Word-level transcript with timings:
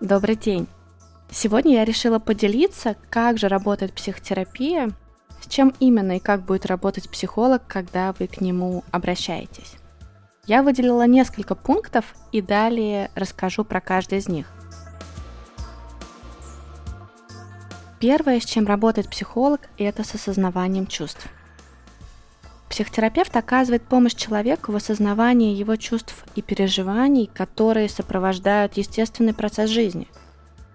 Добрый 0.00 0.36
день! 0.36 0.66
Сегодня 1.30 1.76
я 1.76 1.84
решила 1.86 2.18
поделиться, 2.18 2.96
как 3.08 3.38
же 3.38 3.48
работает 3.48 3.94
психотерапия, 3.94 4.90
с 5.40 5.48
чем 5.48 5.72
именно 5.80 6.18
и 6.18 6.20
как 6.20 6.44
будет 6.44 6.66
работать 6.66 7.08
психолог, 7.08 7.62
когда 7.66 8.14
вы 8.18 8.26
к 8.26 8.42
нему 8.42 8.84
обращаетесь. 8.90 9.76
Я 10.46 10.62
выделила 10.62 11.06
несколько 11.06 11.54
пунктов 11.54 12.14
и 12.30 12.42
далее 12.42 13.10
расскажу 13.14 13.64
про 13.64 13.80
каждый 13.80 14.18
из 14.18 14.28
них. 14.28 14.46
Первое, 17.98 18.38
с 18.40 18.44
чем 18.44 18.66
работает 18.66 19.08
психолог, 19.08 19.62
это 19.78 20.04
с 20.04 20.14
осознаванием 20.14 20.86
чувств. 20.86 21.26
Психотерапевт 22.68 23.36
оказывает 23.36 23.82
помощь 23.84 24.14
человеку 24.14 24.72
в 24.72 24.76
осознавании 24.76 25.54
его 25.54 25.76
чувств 25.76 26.24
и 26.34 26.42
переживаний, 26.42 27.30
которые 27.32 27.88
сопровождают 27.88 28.76
естественный 28.76 29.34
процесс 29.34 29.70
жизни. 29.70 30.08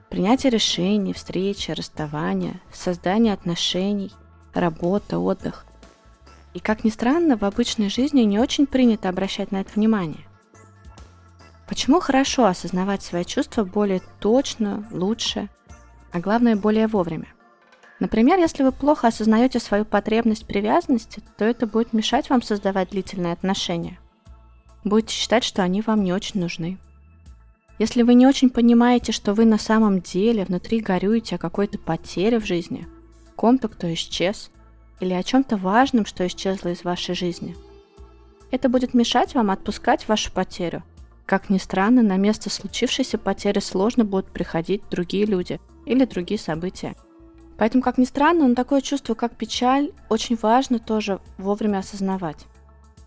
Принятие 0.09 0.52
решений, 0.52 1.13
встречи, 1.13 1.71
расставания, 1.71 2.61
создание 2.71 3.33
отношений, 3.33 4.11
работа, 4.53 5.19
отдых. 5.19 5.66
И 6.53 6.59
как 6.59 6.83
ни 6.83 6.89
странно, 6.89 7.38
в 7.38 7.43
обычной 7.43 7.89
жизни 7.89 8.21
не 8.21 8.39
очень 8.39 8.67
принято 8.67 9.09
обращать 9.09 9.52
на 9.52 9.61
это 9.61 9.71
внимание. 9.75 10.25
Почему 11.67 12.02
хорошо 12.02 12.45
осознавать 12.45 13.02
свои 13.02 13.23
чувства 13.23 13.63
более 13.63 14.02
точно, 14.19 14.85
лучше, 14.91 15.49
а 16.11 16.19
главное 16.19 16.58
более 16.58 16.88
вовремя? 16.88 17.27
Например, 18.01 18.39
если 18.39 18.63
вы 18.63 18.71
плохо 18.71 19.09
осознаете 19.09 19.59
свою 19.59 19.85
потребность 19.85 20.47
привязанности, 20.47 21.21
то 21.37 21.45
это 21.45 21.67
будет 21.67 21.93
мешать 21.93 22.31
вам 22.31 22.41
создавать 22.41 22.89
длительные 22.89 23.31
отношения. 23.31 23.99
Будете 24.83 25.13
считать, 25.13 25.43
что 25.43 25.61
они 25.61 25.83
вам 25.83 26.03
не 26.03 26.11
очень 26.11 26.39
нужны. 26.39 26.79
Если 27.77 28.02
вы 28.02 28.16
не 28.16 28.25
очень 28.25 28.49
понимаете, 28.49 29.11
что 29.11 29.35
вы 29.35 29.45
на 29.45 29.59
самом 29.59 30.02
деле 30.02 30.45
внутри 30.45 30.80
горюете 30.80 31.35
о 31.35 31.38
какой-то 31.38 31.77
потере 31.77 32.39
в 32.39 32.45
жизни, 32.45 32.88
ком-то, 33.35 33.67
кто 33.67 33.93
исчез, 33.93 34.49
или 34.99 35.13
о 35.13 35.21
чем-то 35.21 35.58
важном, 35.58 36.08
что 36.08 36.25
исчезло 36.25 36.69
из 36.69 36.83
вашей 36.83 37.13
жизни, 37.13 37.55
это 38.49 38.67
будет 38.67 38.95
мешать 38.95 39.36
вам 39.36 39.52
отпускать 39.52 40.08
вашу 40.08 40.31
потерю. 40.31 40.81
Как 41.27 41.52
ни 41.52 41.59
странно, 41.59 42.02
на 42.02 42.17
место 42.17 42.49
случившейся 42.49 43.19
потери 43.19 43.59
сложно 43.59 44.05
будут 44.05 44.31
приходить 44.31 44.81
другие 44.89 45.27
люди 45.27 45.59
или 45.86 46.05
другие 46.05 46.39
события. 46.39 46.95
Поэтому, 47.62 47.84
как 47.84 48.00
ни 48.00 48.06
странно, 48.06 48.48
но 48.48 48.56
такое 48.56 48.81
чувство, 48.81 49.14
как 49.14 49.36
печаль, 49.36 49.92
очень 50.09 50.36
важно 50.36 50.80
тоже 50.80 51.20
вовремя 51.38 51.78
осознавать. 51.78 52.48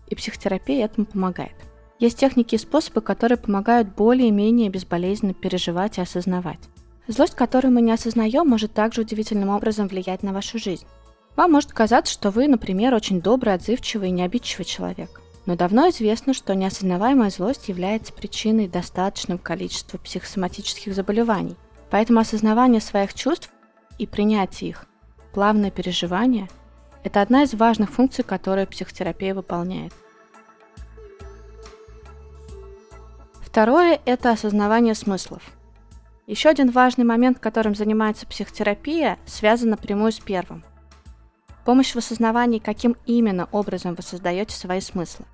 И 0.07 0.15
психотерапия 0.15 0.85
этому 0.85 1.05
помогает. 1.05 1.51
Есть 1.99 2.19
техники 2.19 2.55
и 2.55 2.57
способы, 2.57 3.01
которые 3.01 3.37
помогают 3.37 3.89
более-менее 3.89 4.69
безболезненно 4.69 5.33
переживать 5.33 5.97
и 5.97 6.01
осознавать. 6.01 6.61
Злость, 7.05 7.35
которую 7.35 7.73
мы 7.73 7.81
не 7.81 7.91
осознаем, 7.91 8.47
может 8.47 8.71
также 8.71 9.01
удивительным 9.01 9.49
образом 9.49 9.89
влиять 9.89 10.23
на 10.23 10.31
вашу 10.31 10.57
жизнь. 10.57 10.87
Вам 11.35 11.51
может 11.51 11.73
казаться, 11.73 12.13
что 12.13 12.31
вы, 12.31 12.47
например, 12.47 12.93
очень 12.93 13.19
добрый, 13.19 13.55
отзывчивый 13.55 14.07
и 14.07 14.13
необидчивый 14.13 14.63
человек. 14.63 15.19
Но 15.45 15.57
давно 15.57 15.89
известно, 15.89 16.33
что 16.33 16.55
неосознаваемая 16.55 17.29
злость 17.29 17.67
является 17.67 18.13
причиной 18.13 18.69
достаточного 18.69 19.37
количества 19.37 19.97
психосоматических 19.97 20.95
заболеваний. 20.95 21.57
Поэтому 21.89 22.21
осознавание 22.21 22.79
своих 22.79 23.13
чувств 23.13 23.51
и 23.97 24.07
принятие 24.07 24.71
их, 24.71 24.85
плавное 25.33 25.71
переживание– 25.71 26.49
это 27.05 27.21
одна 27.21 27.43
из 27.43 27.53
важных 27.53 27.91
функций, 27.91 28.23
которые 28.23 28.65
психотерапия 28.65 29.35
выполняет. 29.35 29.93
Второе– 33.41 34.01
это 34.05 34.31
осознавание 34.31 34.95
смыслов. 34.95 35.43
Еще 36.25 36.49
один 36.49 36.71
важный 36.71 37.05
момент, 37.05 37.37
которым 37.37 37.75
занимается 37.75 38.25
психотерапия, 38.25 39.19
связан 39.27 39.69
напрямую 39.69 40.11
с 40.11 40.19
первым. 40.19 40.63
Помощь 41.63 41.93
в 41.93 41.97
осознавании, 41.97 42.57
каким 42.57 42.97
именно 43.05 43.47
образом 43.51 43.93
вы 43.93 44.01
создаете 44.01 44.55
свои 44.55 44.81
смыслы. 44.81 45.25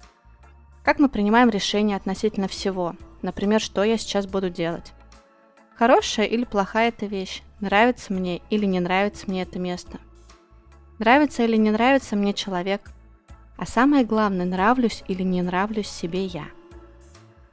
Как 0.83 0.99
мы 0.99 1.07
принимаем 1.07 1.49
решения 1.49 1.95
относительно 1.95 2.49
всего, 2.49 2.95
например, 3.21 3.61
что 3.61 3.83
я 3.85 3.97
сейчас 3.97 4.27
буду 4.27 4.49
делать. 4.49 4.91
Хорошая 5.75 6.27
или 6.27 6.43
плохая 6.43 6.89
эта 6.89 7.05
вещь, 7.05 7.41
нравится 7.59 8.13
мне 8.13 8.41
или 8.49 8.65
не 8.65 8.79
нравится 8.79 9.25
мне 9.27 9.41
это 9.43 9.59
место. 9.59 9.99
Нравится 10.99 11.43
или 11.43 11.55
не 11.57 11.71
нравится 11.71 12.15
мне 12.15 12.33
человек. 12.33 12.91
А 13.57 13.65
самое 13.65 14.05
главное, 14.05 14.45
нравлюсь 14.45 15.03
или 15.07 15.23
не 15.23 15.41
нравлюсь 15.41 15.89
себе 15.89 16.25
я. 16.25 16.45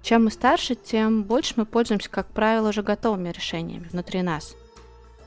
Чем 0.02 0.24
мы 0.24 0.30
старше, 0.30 0.74
тем 0.74 1.24
больше 1.24 1.54
мы 1.56 1.66
пользуемся, 1.66 2.10
как 2.10 2.28
правило, 2.28 2.68
уже 2.68 2.82
готовыми 2.82 3.30
решениями 3.30 3.88
внутри 3.90 4.22
нас. 4.22 4.54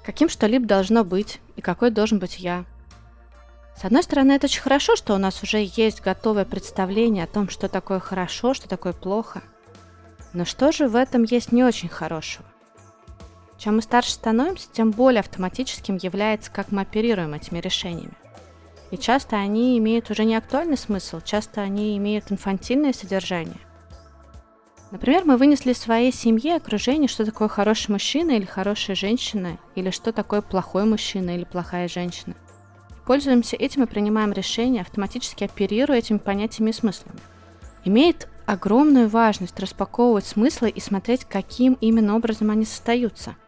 Каким 0.04 0.30
что-либо 0.30 0.66
должно 0.66 1.04
быть 1.04 1.40
и 1.56 1.62
какой 1.62 1.92
должен 1.92 2.20
быть 2.20 2.40
я. 2.40 2.66
С 3.76 3.86
одной 3.86 4.04
стороны, 4.04 4.34
это 4.34 4.48
очень 4.48 4.62
хорошо, 4.62 4.96
что 4.96 5.14
у 5.14 5.18
нас 5.18 5.44
уже 5.44 5.68
есть 5.76 6.02
готовое 6.02 6.46
представление 6.46 7.24
о 7.24 7.28
том, 7.28 7.50
что 7.50 7.68
такое 7.68 8.00
хорошо, 8.00 8.54
что 8.54 8.68
такое 8.68 8.94
плохо. 8.94 9.42
Но 10.34 10.46
что 10.46 10.72
же 10.72 10.88
в 10.88 10.96
этом 10.96 11.24
есть 11.24 11.52
не 11.52 11.64
очень 11.64 11.90
хорошего? 11.90 12.46
Чем 13.62 13.76
мы 13.76 13.84
старше 13.84 14.14
становимся, 14.14 14.68
тем 14.72 14.90
более 14.90 15.20
автоматическим 15.20 15.98
является, 15.98 16.50
как 16.50 16.72
мы 16.72 16.82
оперируем 16.82 17.36
этими 17.36 17.60
решениями. 17.60 18.16
И 18.90 18.98
часто 18.98 19.36
они 19.36 19.78
имеют 19.78 20.10
уже 20.10 20.24
не 20.24 20.36
актуальный 20.36 20.78
смысл, 20.78 21.22
часто 21.24 21.62
они 21.62 21.96
имеют 21.96 22.32
инфантильное 22.32 22.92
содержание. 22.92 23.60
Например, 24.90 25.26
мы 25.26 25.38
вынесли 25.38 25.74
своей 25.74 26.12
семье 26.12 26.56
окружение, 26.56 27.08
что 27.08 27.24
такое 27.24 27.50
хороший 27.50 27.92
мужчина 27.92 28.32
или 28.32 28.46
хорошая 28.46 28.96
женщина, 28.96 29.60
или 29.76 29.92
что 29.92 30.12
такое 30.12 30.42
плохой 30.42 30.86
мужчина 30.86 31.36
или 31.36 31.44
плохая 31.44 31.88
женщина. 31.88 32.34
Пользуемся 33.06 33.58
этим 33.58 33.84
и 33.84 33.86
принимаем 33.86 34.32
решения, 34.32 34.82
автоматически 34.82 35.44
оперируя 35.44 36.00
этими 36.00 36.18
понятиями 36.18 36.72
и 36.72 36.74
смыслами. 36.74 37.20
Имеет 37.86 38.28
огромную 38.48 39.08
важность 39.08 39.60
распаковывать 39.60 40.26
смыслы 40.26 40.72
и 40.72 40.80
смотреть, 40.80 41.26
каким 41.26 41.78
именно 41.80 42.16
образом 42.16 42.50
они 42.50 42.66
состоятся– 42.66 43.36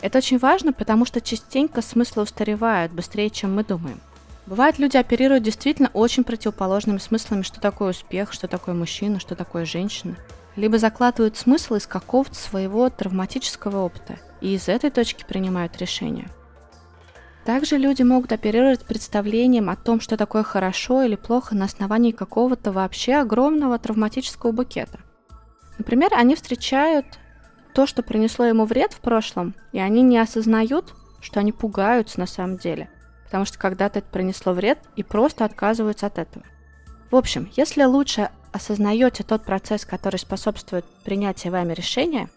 это 0.00 0.18
очень 0.18 0.38
важно, 0.38 0.72
потому 0.72 1.04
что 1.04 1.20
частенько 1.20 1.82
смыслы 1.82 2.22
устаревают 2.22 2.92
быстрее, 2.92 3.30
чем 3.30 3.54
мы 3.54 3.64
думаем. 3.64 4.00
Бывает, 4.46 4.78
люди 4.78 4.96
оперируют 4.96 5.42
действительно 5.42 5.90
очень 5.92 6.22
противоположными 6.22 6.98
смыслами, 6.98 7.42
что 7.42 7.60
такое 7.60 7.90
успех, 7.90 8.32
что 8.32 8.46
такое 8.46 8.74
мужчина, 8.74 9.18
что 9.18 9.34
такое 9.34 9.64
женщина. 9.64 10.16
Либо 10.54 10.78
закладывают 10.78 11.36
смысл 11.36 11.74
из 11.74 11.86
какого-то 11.86 12.34
своего 12.34 12.88
травматического 12.88 13.78
опыта 13.84 14.18
и 14.40 14.54
из 14.54 14.68
этой 14.68 14.90
точки 14.90 15.24
принимают 15.26 15.76
решения. 15.78 16.28
Также 17.44 17.76
люди 17.76 18.02
могут 18.02 18.32
оперировать 18.32 18.84
представлением 18.84 19.70
о 19.70 19.76
том, 19.76 20.00
что 20.00 20.16
такое 20.16 20.42
хорошо 20.42 21.02
или 21.02 21.16
плохо 21.16 21.54
на 21.54 21.64
основании 21.64 22.10
какого-то 22.12 22.72
вообще 22.72 23.14
огромного 23.14 23.78
травматического 23.78 24.52
букета. 24.52 25.00
Например, 25.78 26.10
они 26.14 26.34
встречают 26.34 27.06
то, 27.76 27.86
что 27.86 28.02
принесло 28.02 28.46
ему 28.46 28.64
вред 28.64 28.94
в 28.94 29.00
прошлом, 29.00 29.54
и 29.72 29.78
они 29.78 30.00
не 30.00 30.16
осознают, 30.16 30.94
что 31.20 31.40
они 31.40 31.52
пугаются 31.52 32.18
на 32.18 32.26
самом 32.26 32.56
деле, 32.56 32.88
потому 33.26 33.44
что 33.44 33.58
когда-то 33.58 33.98
это 33.98 34.08
принесло 34.08 34.54
вред 34.54 34.78
и 34.96 35.02
просто 35.02 35.44
отказываются 35.44 36.06
от 36.06 36.18
этого. 36.18 36.42
В 37.10 37.16
общем, 37.16 37.50
если 37.54 37.84
лучше 37.84 38.30
осознаете 38.50 39.24
тот 39.24 39.44
процесс, 39.44 39.84
который 39.84 40.16
способствует 40.16 40.86
принятию 41.04 41.52
вами 41.52 41.74
решения, 41.74 42.30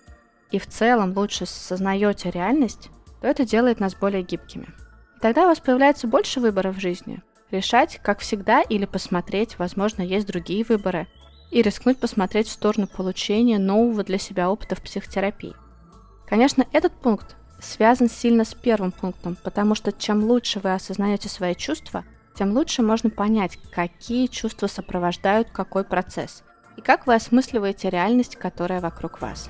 и 0.52 0.60
в 0.60 0.68
целом 0.68 1.18
лучше 1.18 1.46
осознаете 1.46 2.32
реальность, 2.32 2.90
то 3.22 3.28
это 3.28 3.46
делает 3.46 3.80
нас 3.80 3.96
более 3.96 4.24
гибкими. 4.24 4.68
И 5.16 5.22
тогда 5.22 5.46
у 5.46 5.48
вас 5.48 5.62
появляется 5.62 6.08
больше 6.08 6.42
выборов 6.42 6.76
в 6.76 6.82
жизни. 6.82 7.24
Решать, 7.50 8.02
как 8.04 8.20
всегда, 8.20 8.62
или 8.62 8.86
посмотреть, 8.86 9.58
возможно, 9.58 10.02
есть 10.02 10.28
другие 10.28 10.66
выборы– 10.66 11.08
и 11.52 11.62
рискнуть 11.62 11.98
посмотреть 11.98 12.48
в 12.48 12.52
сторону 12.52 12.88
получения 12.88 13.58
нового 13.58 14.04
для 14.04 14.18
себя 14.18 14.50
опыта 14.50 14.76
в 14.76 14.82
психотерапии. 14.82 15.56
Конечно, 16.28 16.66
этот 16.72 16.94
пункт 16.94 17.36
связан 17.62 18.10
сильно 18.10 18.46
с 18.46 18.54
первым 18.54 18.92
пунктом, 18.92 19.38
потому 19.44 19.76
что 19.76 19.92
чем 19.92 20.24
лучше 20.24 20.60
вы 20.60 20.74
осознаете 20.74 21.28
свои 21.30 21.56
чувства, 21.56 22.06
тем 22.36 22.54
лучше 22.54 22.82
можно 22.84 23.10
понять, 23.10 23.58
какие 23.72 24.28
чувства 24.28 24.68
сопровождают 24.68 25.50
какой 25.50 25.84
процесс 25.84 26.44
и 26.78 26.82
как 26.82 27.08
вы 27.08 27.16
осмысливаете 27.16 27.90
реальность, 27.90 28.38
которая 28.38 28.80
вокруг 28.80 29.22
вас. 29.22 29.50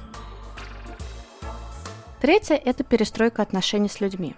Третье– 2.19 2.55
это 2.65 2.83
перестройка 2.83 3.41
отношений 3.41 3.89
с 3.89 4.01
людьми. 4.01 4.35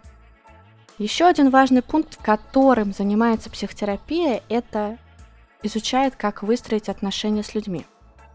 Еще 0.97 1.25
один 1.25 1.50
важный 1.50 1.81
пункт, 1.81 2.18
которым 2.21 2.94
занимается 2.94 3.50
психотерапия, 3.50 4.44
это 4.50 4.97
изучает, 5.63 6.15
как 6.15 6.43
выстроить 6.43 6.89
отношения 6.89 7.43
с 7.43 7.55
людьми. 7.55 7.85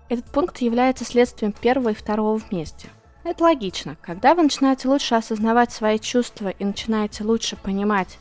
Этот 0.09 0.27
пункт 0.27 0.59
является 0.59 1.05
следствием 1.05 1.53
первого 1.53 1.91
и 1.91 1.95
второго 1.95 2.37
вместе. 2.37 2.89
Это 3.25 3.43
логично. 3.43 3.97
Когда 4.03 4.35
вы 4.35 4.45
начинаете 4.45 4.89
лучше 4.89 5.17
осознавать 5.17 5.73
свои 5.73 5.99
чувства 5.99 6.51
и 6.51 6.65
начинаете 6.65 7.25
лучше 7.25 7.57
понимать, 7.57 8.19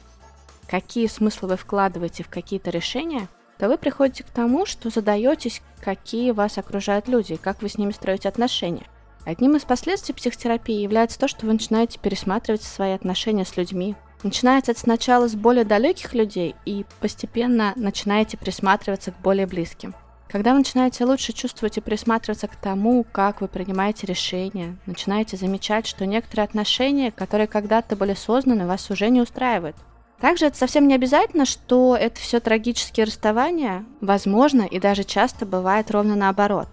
какие 0.67 1.05
смыслы 1.05 1.49
вы 1.49 1.57
вкладываете 1.57 2.23
в 2.23 2.29
какие-то 2.29 2.71
решения, 2.71 3.27
то 3.59 3.67
вы 3.69 3.77
приходите 3.77 4.23
к 4.23 4.29
тому, 4.31 4.65
что 4.65 4.89
задаетесь, 4.89 5.61
какие 5.81 6.31
вас 6.31 6.57
окружают 6.57 7.07
люди, 7.07 7.35
как 7.35 7.61
вы 7.61 7.69
с 7.69 7.77
ними 7.77 7.91
строите 7.91 8.27
отношения. 8.27 8.87
Одним 9.25 9.55
из 9.55 9.63
последствий 9.63 10.13
психотерапии 10.13 10.81
является 10.81 11.19
то, 11.19 11.27
что 11.27 11.45
вы 11.45 11.53
начинаете 11.53 11.99
пересматривать 11.99 12.63
свои 12.63 12.91
отношения 12.91 13.45
с 13.45 13.57
людьми. 13.57 13.95
Начинается 14.23 14.71
это 14.71 14.79
сначала 14.79 15.27
с 15.27 15.35
более 15.35 15.65
далеких 15.65 16.13
людей 16.13 16.55
и 16.65 16.85
постепенно 16.99 17.73
начинаете 17.75 18.37
присматриваться 18.37 19.11
к 19.11 19.19
более 19.19 19.45
близким. 19.45 19.93
Когда 20.27 20.51
вы 20.53 20.59
начинаете 20.59 21.05
лучше 21.05 21.33
чувствовать 21.33 21.77
и 21.77 21.81
присматриваться 21.81 22.47
к 22.47 22.55
тому, 22.55 23.05
как 23.11 23.41
вы 23.41 23.47
принимаете 23.47 24.07
решения, 24.07 24.75
начинаете 24.85 25.37
замечать, 25.37 25.85
что 25.85 26.05
некоторые 26.05 26.45
отношения, 26.45 27.11
которые 27.11 27.47
когда-то 27.47 27.95
были 27.95 28.15
созданы, 28.15 28.65
вас 28.65 28.89
уже 28.89 29.09
не 29.09 29.21
устраивают. 29.21 29.75
Также 30.19 30.45
это 30.47 30.57
совсем 30.57 30.87
не 30.87 30.95
обязательно, 30.95 31.45
что 31.45 31.95
это 31.95 32.19
все 32.19 32.39
трагические 32.39 33.05
расставания. 33.05 33.85
Возможно, 34.01 34.63
и 34.63 34.79
даже 34.79 35.03
часто 35.03 35.45
бывает 35.45 35.91
ровно 35.91 36.15
наоборот. 36.15 36.67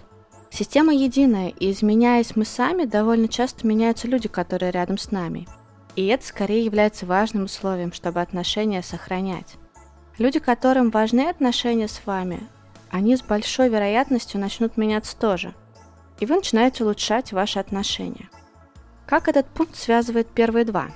Система 0.50 0.94
единая, 0.94 1.48
и 1.48 1.70
изменяясь 1.70 2.36
мы 2.36 2.44
сами, 2.44 2.84
довольно 2.84 3.28
часто 3.28 3.66
меняются 3.66 4.06
люди, 4.06 4.28
которые 4.28 4.70
рядом 4.70 4.98
с 4.98 5.10
нами. 5.10 5.46
И 5.94 6.06
это 6.06 6.26
скорее 6.26 6.64
является 6.64 7.06
важным 7.06 7.44
условием, 7.44 7.92
чтобы 7.92 8.20
отношения 8.20 8.82
сохранять. 8.82 9.56
Люди, 10.18 10.38
которым 10.38 10.90
важны 10.90 11.28
отношения 11.28 11.88
с 11.88 12.06
вами, 12.06 12.40
они 12.90 13.16
с 13.16 13.22
большой 13.22 13.68
вероятностью 13.68 14.40
начнут 14.40 14.76
меняться 14.76 15.16
тоже. 15.16 15.54
И 16.20 16.26
вы 16.26 16.36
начинаете 16.36 16.84
улучшать 16.84 17.32
ваши 17.32 17.58
отношения. 17.58 18.28
Как 19.06 19.28
этот 19.28 19.46
пункт 19.46 19.76
связывает 19.76 20.28
первые 20.28 20.64
два? 20.64 20.88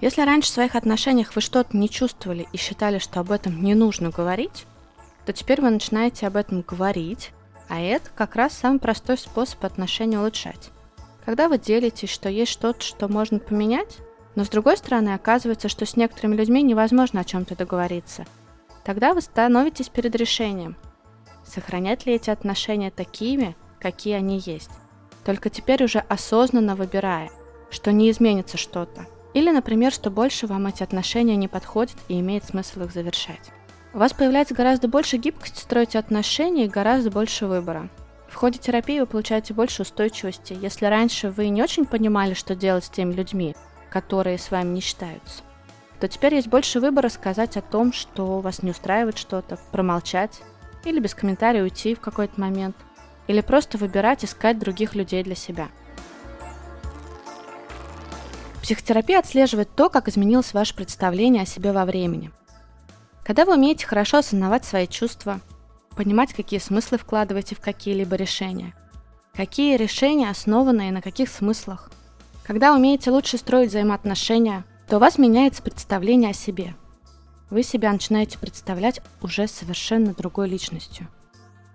Если 0.00 0.22
раньше 0.22 0.50
в 0.50 0.54
своих 0.54 0.76
отношениях 0.76 1.34
вы 1.34 1.42
что-то 1.42 1.76
не 1.76 1.90
чувствовали 1.90 2.46
и 2.52 2.56
считали, 2.56 2.98
что 2.98 3.20
об 3.20 3.30
этом 3.30 3.62
не 3.62 3.74
нужно 3.74 4.10
говорить, 4.10 4.66
то 5.26 5.32
теперь 5.32 5.60
вы 5.60 5.70
начинаете 5.70 6.26
об 6.26 6.36
этом 6.36 6.62
говорить, 6.62 7.32
а 7.68 7.80
это 7.80 8.08
как 8.14 8.36
раз 8.36 8.54
самый 8.54 8.78
простой 8.78 9.18
способ 9.18 9.64
отношения 9.64 10.18
улучшать. 10.18 10.70
Когда 11.30 11.48
вы 11.48 11.58
делитесь, 11.58 12.10
что 12.10 12.28
есть 12.28 12.50
что-то, 12.50 12.82
что 12.82 13.06
можно 13.06 13.38
поменять, 13.38 13.98
но 14.34 14.44
с 14.44 14.48
другой 14.48 14.76
стороны 14.76 15.14
оказывается, 15.14 15.68
что 15.68 15.86
с 15.86 15.94
некоторыми 15.94 16.34
людьми 16.34 16.60
невозможно 16.60 17.20
о 17.20 17.24
чем-то 17.24 17.54
договориться, 17.54 18.24
тогда 18.82 19.14
вы 19.14 19.20
становитесь 19.20 19.90
перед 19.90 20.16
решением– 20.16 20.74
сохранять 21.46 22.04
ли 22.04 22.14
эти 22.14 22.30
отношения 22.30 22.90
такими, 22.90 23.54
какие 23.78 24.14
они 24.14 24.42
есть. 24.44 24.72
Только 25.24 25.50
теперь 25.50 25.84
уже 25.84 26.00
осознанно 26.00 26.74
выбирая, 26.74 27.30
что 27.70 27.92
не 27.92 28.10
изменится 28.10 28.56
что-то. 28.56 29.06
Или, 29.32 29.52
например, 29.52 29.92
что 29.92 30.10
больше 30.10 30.48
вам 30.48 30.66
эти 30.66 30.82
отношения 30.82 31.36
не 31.36 31.46
подходят 31.46 31.96
и 32.08 32.18
имеет 32.18 32.42
смысл 32.42 32.82
их 32.82 32.92
завершать. 32.92 33.52
У 33.94 33.98
вас 33.98 34.12
появляется 34.12 34.56
гораздо 34.56 34.88
больше 34.88 35.16
гибкости 35.16 35.60
строить 35.60 35.94
отношения 35.94 36.64
и 36.64 36.68
гораздо 36.68 37.12
больше 37.12 37.46
выбора. 37.46 37.88
В 38.30 38.36
ходе 38.36 38.58
терапии 38.58 39.00
вы 39.00 39.06
получаете 39.06 39.52
больше 39.52 39.82
устойчивости. 39.82 40.56
Если 40.58 40.86
раньше 40.86 41.30
вы 41.30 41.48
не 41.48 41.62
очень 41.62 41.84
понимали, 41.84 42.34
что 42.34 42.54
делать 42.54 42.84
с 42.84 42.90
теми 42.90 43.12
людьми, 43.12 43.56
которые 43.90 44.38
с 44.38 44.50
вами 44.50 44.68
не 44.68 44.80
считаются, 44.80 45.42
то 45.98 46.08
теперь 46.08 46.36
есть 46.36 46.48
больше 46.48 46.80
выбора 46.80 47.08
сказать 47.08 47.56
о 47.56 47.60
том, 47.60 47.92
что 47.92 48.40
вас 48.40 48.62
не 48.62 48.70
устраивает 48.70 49.18
что-то, 49.18 49.58
промолчать 49.72 50.40
или 50.84 51.00
без 51.00 51.14
комментария 51.14 51.62
уйти 51.62 51.94
в 51.94 52.00
какой-то 52.00 52.40
момент, 52.40 52.76
или 53.26 53.42
просто 53.42 53.76
выбирать 53.76 54.24
искать 54.24 54.58
других 54.58 54.94
людей 54.94 55.22
для 55.22 55.34
себя. 55.34 55.68
Психотерапия 58.62 59.18
отслеживает 59.18 59.68
то, 59.74 59.90
как 59.90 60.08
изменилось 60.08 60.54
ваше 60.54 60.74
представление 60.74 61.42
о 61.42 61.46
себе 61.46 61.72
во 61.72 61.84
времени. 61.84 62.30
Когда 63.24 63.44
вы 63.44 63.56
умеете 63.56 63.86
хорошо 63.86 64.18
осознавать 64.18 64.64
свои 64.64 64.86
чувства, 64.86 65.40
понимать, 65.96 66.32
какие 66.32 66.60
смыслы 66.60 66.98
вкладываете 66.98 67.54
в 67.54 67.60
какие-либо 67.60 68.16
решения, 68.16 68.74
какие 69.34 69.76
решения 69.76 70.30
основаны 70.30 70.88
и 70.88 70.92
на 70.92 71.02
каких 71.02 71.28
смыслах, 71.28 71.90
когда 72.44 72.74
умеете 72.74 73.10
лучше 73.10 73.38
строить 73.38 73.70
взаимоотношения, 73.70 74.64
то 74.88 74.96
у 74.96 75.00
вас 75.00 75.18
меняется 75.18 75.62
представление 75.62 76.30
о 76.30 76.34
себе– 76.34 76.74
вы 77.50 77.64
себя 77.64 77.92
начинаете 77.92 78.38
представлять 78.38 79.00
уже 79.20 79.48
совершенно 79.48 80.14
другой 80.14 80.48
личностью. 80.48 81.08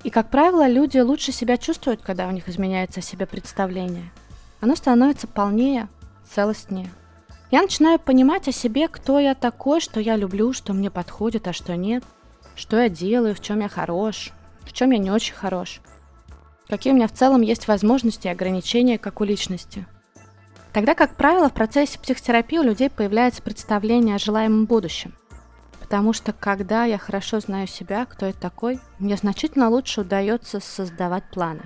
И, 0.03 0.09
как 0.09 0.29
правило, 0.29 0.67
люди 0.67 0.97
лучше 0.99 1.31
себя 1.31 1.57
чувствуют, 1.57 2.01
когда 2.01 2.27
у 2.27 2.31
них 2.31 2.47
изменяется 2.47 3.01
о 3.01 3.03
себе 3.03 3.25
представление. 3.25 4.11
Оно 4.61 4.75
становится 4.75 5.27
полнее, 5.27 5.89
целостнее. 6.29 6.89
Я 7.51 7.61
начинаю 7.61 7.99
понимать 7.99 8.47
о 8.47 8.51
себе, 8.51 8.87
кто 8.87 9.19
я 9.19 9.35
такой, 9.35 9.81
что 9.81 9.99
я 9.99 10.15
люблю, 10.15 10.53
что 10.53 10.73
мне 10.73 10.89
подходит, 10.89 11.47
а 11.47 11.53
что 11.53 11.75
нет, 11.75 12.03
что 12.55 12.79
я 12.79 12.89
делаю, 12.89 13.35
в 13.35 13.41
чем 13.41 13.59
я 13.59 13.69
хорош, 13.69 14.31
в 14.61 14.73
чем 14.73 14.91
я 14.91 14.97
не 14.97 15.11
очень 15.11 15.35
хорош, 15.35 15.81
какие 16.67 16.93
у 16.93 16.95
меня 16.95 17.07
в 17.07 17.13
целом 17.13 17.41
есть 17.41 17.67
возможности 17.67 18.27
и 18.27 18.31
ограничения, 18.31 18.97
как 18.97 19.21
у 19.21 19.23
личности. 19.23 19.85
Тогда, 20.73 20.95
как 20.95 21.15
правило, 21.15 21.49
в 21.49 21.53
процессе 21.53 21.99
психотерапии 21.99 22.57
у 22.57 22.63
людей 22.63 22.89
появляется 22.89 23.41
представление 23.41 24.15
о 24.15 24.19
желаемом 24.19 24.65
будущем– 24.65 25.13
Потому 25.85 26.13
что 26.13 26.33
когда 26.33 26.85
я 26.85 26.97
хорошо 26.97 27.39
знаю 27.39 27.67
себя, 27.67 28.07
кто 28.07 28.25
я 28.25 28.33
такой, 28.33 28.79
мне 28.97 29.17
значительно 29.17 29.69
лучше 29.69 30.01
удается 30.01 30.59
создавать 30.59 31.29
планы. 31.29 31.61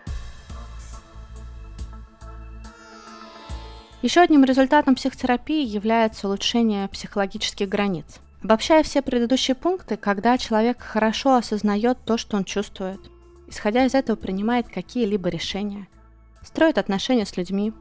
Еще 4.02 4.20
одним 4.20 4.44
результатом 4.44 4.96
психотерапии 4.96 5.66
является 5.66 6.28
улучшение 6.28 6.90
психологических 6.90 7.70
границ. 7.70 8.20
Обобщая 8.44 8.84
все 8.84 9.02
предыдущие 9.02 9.56
пункты, 9.56 9.98
когда 9.98 10.38
человек 10.38 10.82
хорошо 10.82 11.36
осознает 11.36 11.98
то, 12.06 12.18
что 12.18 12.38
он 12.38 12.46
чувствует, 12.46 13.00
исходя 13.48 13.86
из 13.86 13.94
этого 13.94 14.16
принимает 14.16 14.68
какие-либо 14.68 15.30
решения, 15.30 15.88
строит 16.44 16.78
отношения 16.78 17.26
с 17.26 17.36
людьми, 17.36 17.74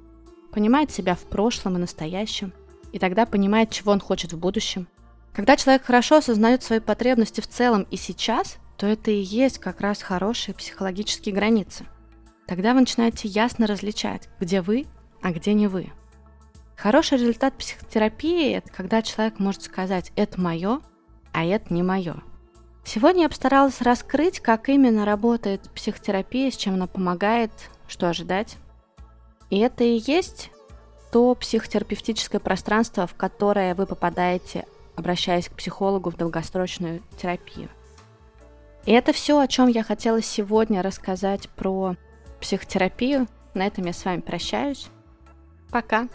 понимает 0.52 0.90
себя 0.90 1.14
в 1.14 1.22
прошлом 1.22 1.76
и 1.76 1.80
настоящем, 1.80 2.52
и 2.92 2.98
тогда 2.98 3.26
понимает, 3.26 3.70
чего 3.70 3.92
он 3.92 4.00
хочет 4.00 4.32
в 4.32 4.38
будущем– 4.38 4.88
когда 5.38 5.56
человек 5.56 5.84
хорошо 5.84 6.16
осознает 6.16 6.64
свои 6.64 6.80
потребности 6.80 7.40
в 7.40 7.46
целом 7.46 7.86
и 7.92 7.96
сейчас, 7.96 8.56
то 8.76 8.88
это 8.88 9.12
и 9.12 9.20
есть 9.20 9.60
как 9.60 9.80
раз 9.80 10.02
хорошие 10.02 10.52
психологические 10.52 11.32
границы. 11.32 11.86
Тогда 12.48 12.74
вы 12.74 12.80
начинаете 12.80 13.28
ясно 13.28 13.68
различать, 13.68 14.28
где 14.40 14.62
вы, 14.62 14.86
а 15.22 15.30
где 15.30 15.52
не 15.54 15.68
вы. 15.68 15.92
Хороший 16.78 17.18
результат 17.18 17.54
психотерапии– 17.54 18.52
это 18.54 18.70
когда 18.70 19.02
человек 19.02 19.40
может 19.40 19.62
сказать 19.62 20.12
«это 20.14 20.40
мое», 20.40 20.80
а 21.32 21.44
это 21.44 21.74
не 21.74 21.82
мое. 21.82 22.22
Сегодня 22.84 23.22
я 23.22 23.28
постаралась 23.28 23.82
раскрыть, 23.82 24.38
как 24.38 24.68
именно 24.68 25.04
работает 25.04 25.68
психотерапия, 25.74 26.52
с 26.52 26.56
чем 26.56 26.74
она 26.74 26.86
помогает, 26.86 27.50
что 27.88 28.08
ожидать. 28.08 28.56
И 29.50 29.58
это 29.58 29.82
и 29.82 30.00
есть 30.06 30.52
то 31.10 31.34
психотерапевтическое 31.34 32.40
пространство, 32.40 33.08
в 33.08 33.14
которое 33.14 33.74
вы 33.74 33.84
попадаете 33.84 34.64
обращаясь 34.94 35.48
к 35.48 35.52
психологу 35.52 36.10
в 36.10 36.16
долгосрочную 36.16 37.02
терапию. 37.16 37.68
И 38.84 38.92
это 38.92 39.12
все, 39.12 39.38
о 39.38 39.46
чем 39.46 39.68
я 39.68 39.82
хотела 39.82 40.20
сегодня 40.20 40.82
рассказать 40.82 41.48
про 41.50 41.96
психотерапию. 42.40 43.28
На 43.54 43.66
этом 43.66 43.84
я 43.84 43.92
с 43.92 44.04
вами 44.04 44.20
прощаюсь. 44.20 44.88
Пока. 45.70 46.08